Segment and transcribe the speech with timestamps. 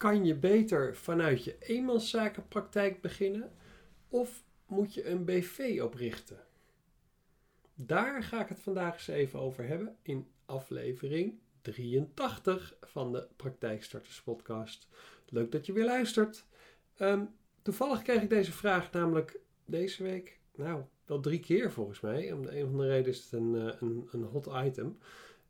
[0.00, 3.52] kan je beter vanuit je eenmanszakenpraktijk beginnen
[4.08, 6.38] of moet je een BV oprichten?
[7.74, 14.22] Daar ga ik het vandaag eens even over hebben in aflevering 83 van de Praktijkstarters
[14.22, 14.88] Podcast.
[15.28, 16.44] Leuk dat je weer luistert.
[16.96, 17.24] Ehm,
[17.62, 22.32] toevallig kreeg ik deze vraag namelijk deze week, nou, wel drie keer volgens mij.
[22.32, 24.98] Om de een of andere reden is het een, eh, een, een hot item.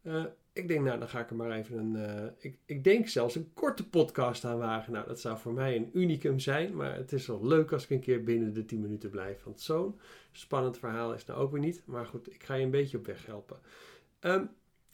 [0.03, 1.95] Uh, ik denk, nou, dan ga ik er maar even een.
[1.95, 4.93] Uh, ik, ik denk zelfs een korte podcast aan wagen.
[4.93, 6.77] Nou, dat zou voor mij een unicum zijn.
[6.77, 9.43] Maar het is wel leuk als ik een keer binnen de 10 minuten blijf.
[9.45, 10.01] Want zo'n
[10.33, 11.83] spannend verhaal is nou ook weer niet.
[11.85, 13.59] Maar goed, ik ga je een beetje op weg helpen.
[14.21, 14.51] Um,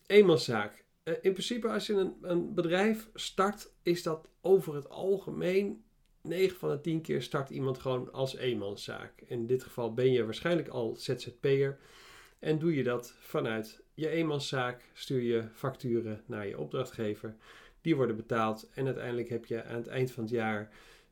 [0.06, 0.84] eenmanszaak.
[1.04, 5.84] Uh, in principe, als je een, een bedrijf start, is dat over het algemeen
[6.22, 9.20] 9 van de 10 keer start iemand gewoon als eenmanszaak.
[9.26, 11.78] In dit geval ben je waarschijnlijk al ZZP'er
[12.38, 17.36] en doe je dat vanuit je eenmanszaak, stuur je facturen naar je opdrachtgever.
[17.80, 20.70] Die worden betaald en uiteindelijk heb je aan het eind van het jaar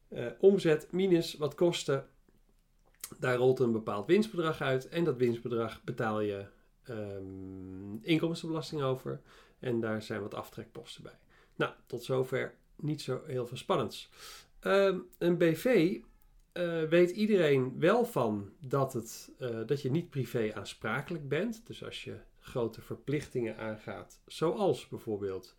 [0.09, 2.07] uh, omzet minus wat kosten.
[3.19, 6.47] Daar rolt een bepaald winstbedrag uit en dat winstbedrag betaal je
[6.89, 9.21] um, inkomstenbelasting over.
[9.59, 11.19] En daar zijn wat aftrekposten bij.
[11.57, 14.11] Nou, tot zover niet zo heel veel spannends.
[14.61, 15.99] Um, een BV
[16.53, 21.67] uh, weet iedereen wel van dat, het, uh, dat je niet privé aansprakelijk bent.
[21.67, 25.57] Dus als je grote verplichtingen aangaat, zoals bijvoorbeeld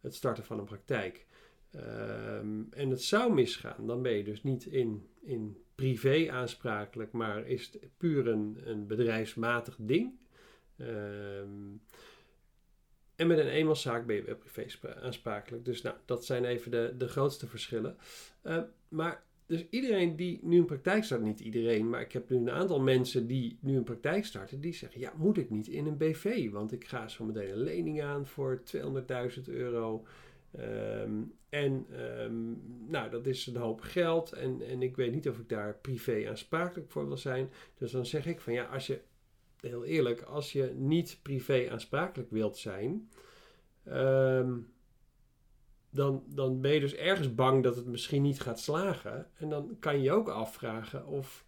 [0.00, 1.26] het starten van een praktijk,
[1.74, 7.46] um, en het zou misgaan, dan ben je dus niet in, in privé aansprakelijk, maar
[7.46, 10.18] is het puur een, een bedrijfsmatig ding.
[10.76, 11.82] Um,
[13.16, 15.64] en met een eenmanszaak ben je wel privé aansprakelijk.
[15.64, 17.96] Dus nou, dat zijn even de, de grootste verschillen.
[18.42, 22.36] Uh, maar dus iedereen die nu een praktijk start, niet iedereen, maar ik heb nu
[22.36, 25.86] een aantal mensen die nu een praktijk starten, die zeggen: Ja, moet ik niet in
[25.86, 26.50] een BV?
[26.50, 30.06] Want ik ga zo meteen een lening aan voor 200.000 euro.
[30.58, 31.86] Um, en
[32.20, 34.32] um, nou, dat is een hoop geld.
[34.32, 37.50] En, en ik weet niet of ik daar privé aansprakelijk voor wil zijn.
[37.74, 39.00] Dus dan zeg ik van ja, als je,
[39.60, 43.08] heel eerlijk, als je niet privé aansprakelijk wilt zijn.
[43.88, 44.72] Um,
[45.90, 49.26] dan, dan ben je dus ergens bang dat het misschien niet gaat slagen.
[49.34, 51.44] En dan kan je ook afvragen of,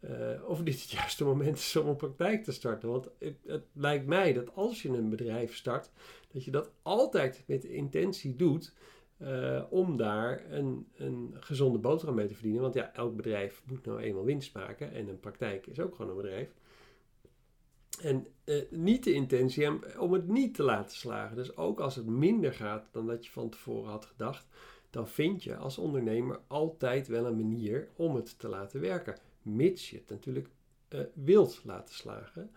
[0.00, 0.10] uh,
[0.46, 2.88] of dit het juiste moment is om een praktijk te starten.
[2.88, 5.90] Want het, het, lijkt mij dat als je een bedrijf start,
[6.32, 8.74] dat je dat altijd met de intentie doet
[9.18, 12.62] uh, om daar een, een gezonde boterham mee te verdienen.
[12.62, 16.10] Want ja, elk bedrijf moet nou eenmaal winst maken en een praktijk is ook gewoon
[16.10, 16.54] een bedrijf.
[18.00, 21.36] En uh, niet de intentie om het niet te laten slagen.
[21.36, 24.46] Dus ook als het minder gaat dan dat je van tevoren had gedacht,
[24.90, 29.18] dan vind je als ondernemer altijd wel een manier om het te laten werken.
[29.42, 30.48] Mits je het natuurlijk
[30.88, 32.50] uh, wilt laten slagen.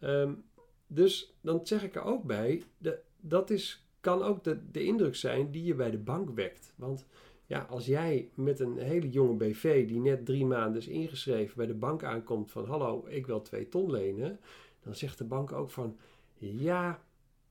[0.00, 0.44] Um,
[0.86, 5.16] dus dan zeg ik er ook bij, de, dat is, kan ook de, de indruk
[5.16, 6.72] zijn die je bij de bank wekt.
[6.76, 7.06] Want
[7.46, 11.66] ja, als jij met een hele jonge BV die net drie maanden is ingeschreven bij
[11.66, 14.40] de bank aankomt van hallo, ik wil twee ton lenen
[14.82, 15.98] dan zegt de bank ook van
[16.38, 17.04] ja,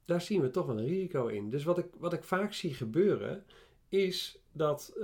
[0.06, 1.50] daar zien we toch wel een risico in.
[1.50, 3.44] Dus wat ik, wat ik vaak zie gebeuren
[3.90, 5.04] is dat uh,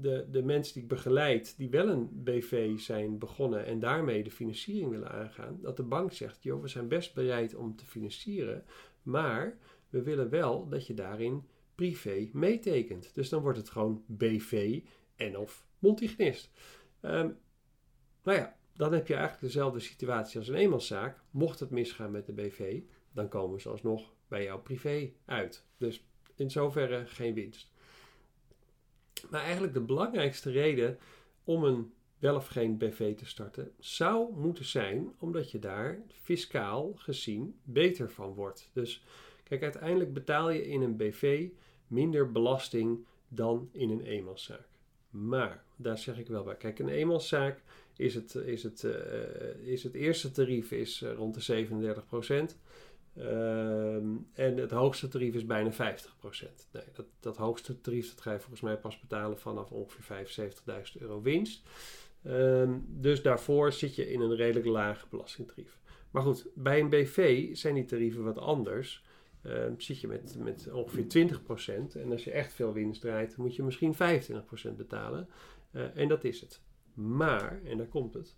[0.00, 4.30] de, de mensen die ik begeleid, die wel een BV zijn begonnen en daarmee de
[4.30, 8.64] financiering willen aangaan, dat de bank zegt, joh, we zijn best bereid om te financieren,
[9.02, 9.58] maar
[9.88, 11.44] we willen wel dat je daarin
[11.74, 13.14] privé meetekent.
[13.14, 14.80] Dus dan wordt het gewoon BV
[15.16, 16.50] en of multignist.
[17.02, 17.38] Um,
[18.22, 21.20] nou ja, dan heb je eigenlijk dezelfde situatie als een eenmanszaak.
[21.30, 22.80] Mocht het misgaan met de BV,
[23.12, 25.64] dan komen ze alsnog bij jouw privé uit.
[25.76, 26.04] Dus
[26.34, 27.72] in zoverre geen winst.
[29.30, 30.98] Maar eigenlijk de belangrijkste reden
[31.44, 36.92] om een wel of geen BV te starten, zou moeten zijn omdat je daar fiscaal
[36.96, 38.70] gezien beter van wordt.
[38.72, 39.04] Dus
[39.42, 41.48] kijk, uiteindelijk betaal je in een BV
[41.86, 44.68] minder belasting dan in een eenmanszaak.
[45.10, 46.56] Maar, daar zeg ik wel bij.
[46.56, 47.62] Kijk, een eenmanszaak
[48.00, 48.92] is het, is het, uh,
[49.62, 52.58] is het eerste tarief is uh, rond de 37 procent.
[53.16, 56.68] Ehm, en het hoogste tarief is bijna 50 procent.
[56.72, 60.26] Nee, dat, dat hoogste tarief dat ga je volgens mij pas betalen vanaf ongeveer
[60.96, 61.62] 75.000 euro winst.
[62.26, 65.78] Um, dus daarvoor zit je in een redelijk laag belastingtarief.
[66.10, 69.04] Maar goed, bij een BV zijn die tarieven wat anders.
[69.46, 71.28] Um, zit je met, met ongeveer
[71.92, 71.96] 20%.
[71.96, 73.96] En als je echt veel winst draait, moet je misschien 25%
[74.76, 75.28] betalen.
[75.94, 76.60] En dat is het.
[77.00, 78.36] Maar, en daar komt het,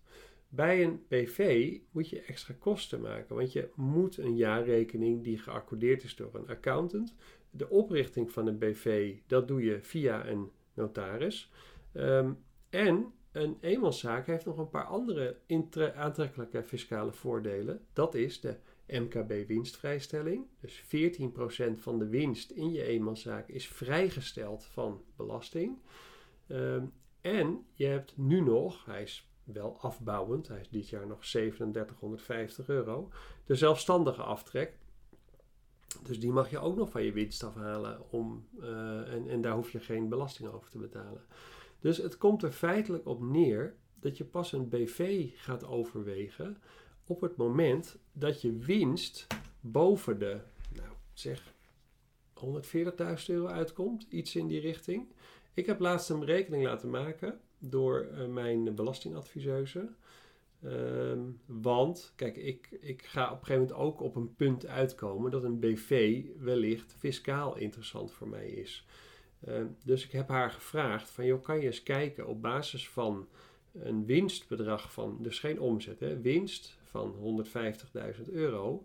[0.49, 6.03] bij een BV moet je extra kosten maken, want je moet een jaarrekening die geaccordeerd
[6.03, 7.15] is door een accountant.
[7.51, 11.51] De oprichting van een BV, dat doe je via een notaris.
[11.93, 12.39] Um,
[12.71, 15.37] en een eenmanszaak heeft nog een paar andere
[15.95, 17.81] aantrekkelijke fiscale voordelen.
[17.93, 18.57] Dat is de
[18.87, 20.47] MKB winstvrijstelling.
[20.61, 25.79] Dus 14% van de winst in je eenmanszaak is vrijgesteld van belasting.
[26.47, 26.85] Ehm,
[27.23, 32.69] en je hebt nu nog, hij is wel afbouwend, hij is dit jaar nog 3750
[32.69, 33.11] euro,
[33.47, 34.79] de zelfstandige aftrek.
[36.03, 39.55] Dus die mag je ook nog van je winst afhalen om, eh, en, en daar
[39.55, 41.23] hoef je geen belasting over te betalen.
[41.81, 46.57] Dus het komt er feitelijk op neer dat je pas een BV gaat overwegen
[47.07, 49.27] op het moment dat je winst
[49.61, 50.41] boven de,
[50.75, 51.55] nou zeg,
[52.35, 55.07] 140.000 euro uitkomt, iets in die richting.
[55.55, 59.89] Ik heb laatst een berekening laten maken door uh, mijn belastingadviseuse.
[60.63, 65.31] Ehm, want, kijk, ik, ik ga op een gegeven moment ook op een punt uitkomen
[65.31, 68.87] dat een BV wellicht fiscaal interessant voor mij is.
[69.45, 73.29] Ehm, dus ik heb haar gevraagd van, joh, kan je eens kijken op basis van
[73.73, 78.85] een winstbedrag van, dus geen omzet, hè, winst van 150.000 euro,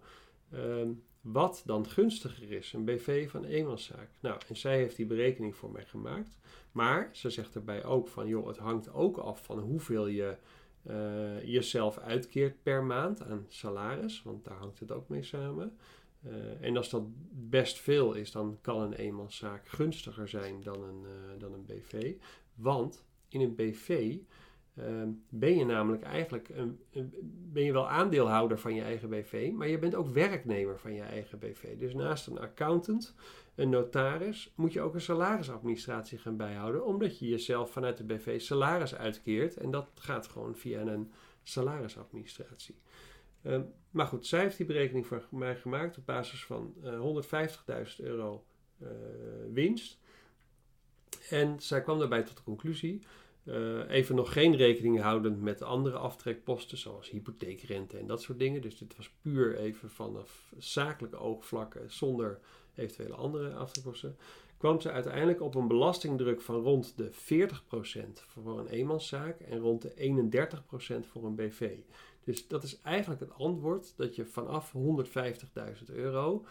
[0.52, 0.90] ehm,
[1.32, 4.10] wat dan gunstiger is, een BV van eenmanszaak.
[4.20, 6.38] Nou, en zij heeft die berekening voor mij gemaakt.
[6.72, 10.38] Maar ze zegt erbij ook van, joh, het hangt ook af van hoeveel je
[10.84, 15.78] uh, jezelf uitkeert per maand aan salaris, want daar hangt het ook mee samen.
[16.26, 21.02] Uh, en als dat best veel is, dan kan een eenmanszaak gunstiger zijn dan een,
[21.02, 22.16] uh, dan een BV.
[22.56, 24.18] Want in een BV
[25.30, 26.80] ben je namelijk eigenlijk een,
[27.52, 31.02] ben je wel aandeelhouder van je eigen BV, maar je bent ook werknemer van je
[31.02, 31.78] eigen BV.
[31.78, 33.16] Dus naast een accountant,
[33.56, 38.42] een notaris, moet je ook een salarisadministratie gaan bijhouden, omdat je jezelf vanuit de BV
[38.42, 41.12] salaris uitkeert en dat gaat gewoon via een
[41.44, 42.76] salarisadministratie.
[43.44, 47.24] Um, maar goed, zij heeft die berekening voor mij gemaakt op basis van uh,
[48.00, 48.46] 150.000 euro
[48.82, 48.90] uh,
[49.52, 50.00] winst.
[51.30, 53.02] En zij kwam daarbij tot de conclusie
[53.48, 58.62] uh, even nog geen rekening houden met andere aftrekposten, zoals hypotheekrente en dat soort dingen.
[58.62, 62.40] Dus dit was puur even vanaf zakelijke oogvlakken, zonder
[62.76, 64.18] eventuele andere aftrekposten.
[64.58, 67.16] Kwam ze uiteindelijk op een belastingdruk van rond de 40%
[68.28, 69.94] voor een eenmanszaak en rond de
[71.06, 71.78] 31% voor een BV.
[72.24, 76.46] Dus dat is eigenlijk het antwoord dat je vanaf 150.000 euro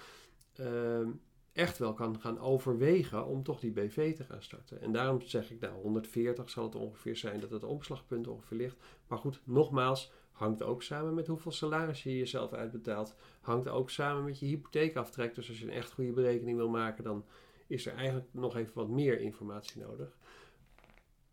[0.60, 1.08] uh,
[1.56, 4.80] echt wel kan gaan overwegen om toch die BV te gaan starten.
[4.80, 8.76] En daarom zeg ik, nou 140 zal het ongeveer zijn dat het omslagpunt ongeveer ligt.
[9.06, 13.14] Maar goed, nogmaals, hangt ook samen met hoeveel salaris je jezelf uitbetaalt.
[13.40, 15.34] Hangt ook samen met je hypotheekaftrek.
[15.34, 17.24] Dus als je een echt goede berekening wil maken, dan
[17.66, 20.16] is er eigenlijk nog even wat meer informatie nodig.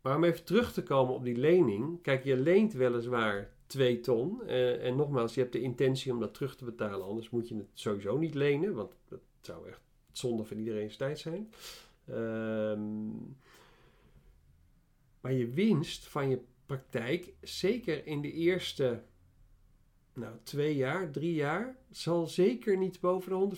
[0.00, 2.02] Maar om even terug te komen op die lening.
[2.02, 4.42] Kijk, je leent weliswaar 2 ton.
[4.46, 7.06] Eh, en nogmaals, je hebt de intentie om dat terug te betalen.
[7.06, 8.74] Anders moet je het sowieso niet lenen.
[8.74, 9.80] Want dat zou echt
[10.18, 11.52] zonde van iedereen's tijd zijn.
[12.10, 13.36] Um,
[15.20, 19.02] maar je winst van je praktijk, zeker in de eerste
[20.14, 23.56] nou, twee jaar, drie jaar, zal zeker niet boven de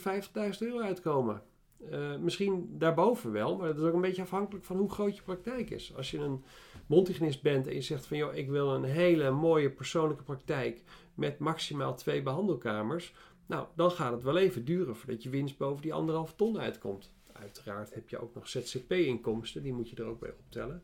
[0.52, 1.42] 150.000 euro uitkomen.
[1.90, 5.22] Uh, misschien daarboven wel, maar dat is ook een beetje afhankelijk van hoe groot je
[5.22, 5.94] praktijk is.
[5.96, 6.44] Als je een
[6.86, 10.82] mondhygiënist bent en je zegt van joh, ik wil een hele mooie persoonlijke praktijk
[11.14, 13.14] met maximaal twee behandelkamers,
[13.46, 17.12] nou, dan gaat het wel even duren voordat je winst boven die anderhalf ton uitkomt.
[17.32, 20.82] Uiteraard heb je ook nog ZZP-inkomsten, die moet je er ook bij optellen.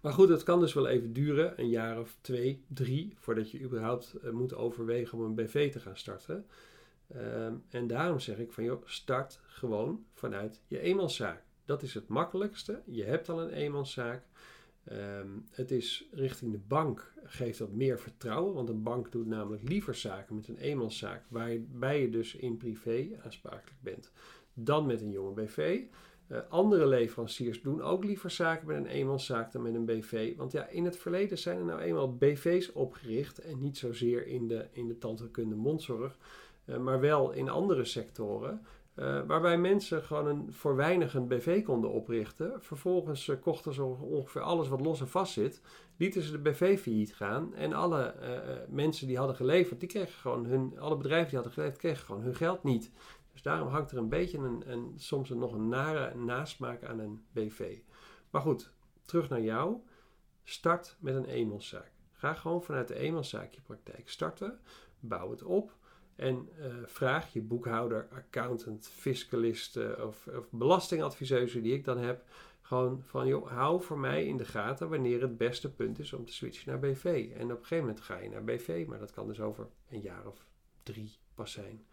[0.00, 3.60] Maar goed, het kan dus wel even duren, een jaar of twee, drie, voordat je
[3.60, 6.46] überhaupt uh, moet overwegen om een BV te gaan starten.
[7.16, 11.42] Um, en daarom zeg ik van joh, start gewoon vanuit je eenmanszaak.
[11.64, 12.82] Dat is het makkelijkste.
[12.86, 14.24] Je hebt al een eenmanszaak.
[14.92, 19.68] Um, het is richting de bank geeft dat meer vertrouwen, want een bank doet namelijk
[19.68, 24.12] liever zaken met een eenmanszaak, waarbij je dus in privé aansprakelijk bent,
[24.54, 25.80] dan met een jonge BV.
[26.26, 30.36] Eh, andere leveranciers doen ook liever zaken met een eenmanszaak dan met een BV.
[30.36, 34.48] Want ja, in het verleden zijn er nou eenmaal BV's opgericht en niet zozeer in
[34.48, 36.18] de, in de tandheelkunde mondzorg,
[36.64, 38.66] uh, maar wel in andere sectoren.
[38.96, 42.62] Uh, waarbij mensen gewoon een, voor weinig een BV konden oprichten.
[42.62, 45.60] Vervolgens uh, kochten ze ongeveer alles wat los en vast zit.
[45.96, 47.54] Lieten ze de BV failliet gaan.
[47.54, 51.52] En alle uh, mensen die hadden geleverd, die kregen gewoon hun, alle bedrijven die hadden
[51.52, 52.90] geleverd, kregen gewoon hun geld niet.
[53.32, 56.98] Dus daarom hangt er een beetje een, een, soms een, nog een nare nasmaak aan
[56.98, 57.78] een BV.
[58.30, 59.76] Maar goed, terug naar jou.
[60.44, 61.92] Start met een eenmanszaak.
[62.12, 64.58] Ga gewoon vanuit de eenmanszaak je praktijk starten.
[65.00, 65.76] Bouw het op.
[66.20, 72.24] En uh, vraag je boekhouder, accountant, fiscalist uh, of, of belastingadviseuse die ik dan heb,
[72.62, 76.24] gewoon van joh, hou voor mij in de gaten wanneer het beste punt is om
[76.24, 77.30] te switchen naar BV.
[77.36, 80.00] En op een gegeven moment ga je naar BV, maar dat kan dus over een
[80.00, 80.46] jaar of
[80.82, 81.86] drie pas zijn.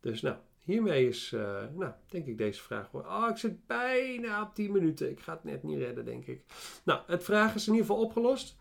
[0.00, 2.92] Dus nou, hiermee is, uh, nou, denk ik deze vraag.
[2.92, 5.10] Oh, ik zit bijna op 10 minuten.
[5.10, 6.44] Ik ga het net niet redden, denk ik.
[6.84, 8.56] Nou, het vraag is in ieder geval opgelost.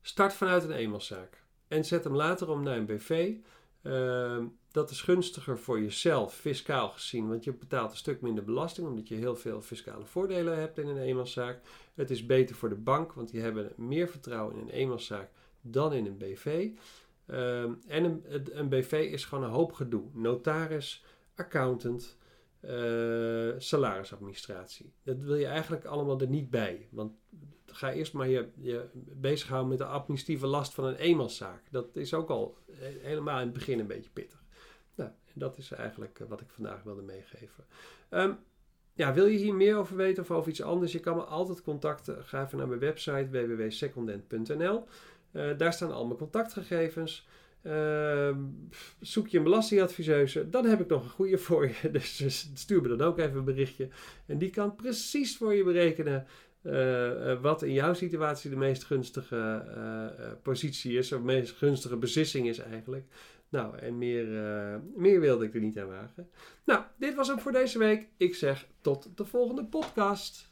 [0.00, 1.46] Start vanuit een eenmanszaak.
[1.68, 3.34] En zet hem later om naar een BV.
[3.82, 8.86] Ehm, dat is gunstiger voor jezelf, fiscaal gezien, want je betaalt een stuk minder belasting,
[8.86, 11.60] omdat je heel veel fiscale voordelen hebt in een eenmanszaak.
[11.94, 15.92] Het is beter voor de bank, want die hebben meer vertrouwen in een eenmanszaak dan
[15.92, 16.70] in een BV.
[17.26, 18.22] Ehm, en een,
[18.52, 20.04] een, BV is gewoon een hoop gedoe.
[20.12, 22.16] Notaris, accountant,
[23.58, 24.92] salarisadministratie.
[25.02, 26.88] Dat wil je eigenlijk allemaal er niet bij.
[26.90, 27.12] Want
[27.66, 31.62] ga eerst maar je, je bezighouden met de administratieve last van een eenmanszaak.
[31.70, 32.58] Dat is ook al
[33.00, 34.42] helemaal in het begin een beetje pittig.
[34.94, 37.64] Nou, dat is eigenlijk eh, wat ik vandaag wilde meegeven.
[38.10, 38.38] Um,
[38.92, 40.92] ja, wil je hier meer over weten of over iets anders?
[40.92, 42.24] Je kan me altijd contacten.
[42.24, 44.84] Ga even naar mijn website www.secondent.nl.
[45.32, 47.26] Uh, daar staan al mijn contactgegevens.
[47.68, 48.36] Uh,
[49.00, 51.90] zoek je een belastingadviseuse, dan heb ik nog een goede voor je.
[51.92, 53.88] Dus, dus stuur me dan ook even een berichtje.
[54.26, 56.26] En die kan precies voor je berekenen
[56.62, 59.64] uh, wat in jouw situatie de meest gunstige
[60.42, 63.04] positie is, of de meest gunstige beslissing is eigenlijk.
[63.48, 64.26] Nou, en meer,
[64.94, 66.28] meer wilde ik er niet aan wagen.
[66.64, 68.08] Nou, dit was hem voor deze week.
[68.16, 70.47] Ik zeg tot de volgende podcast.